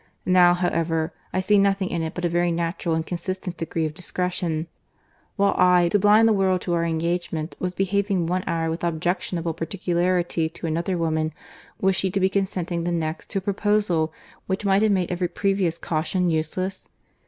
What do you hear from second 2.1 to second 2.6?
but a very